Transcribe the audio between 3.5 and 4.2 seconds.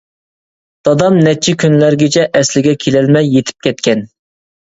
كەتكەن.